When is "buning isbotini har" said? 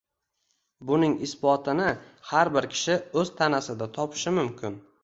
0.91-2.53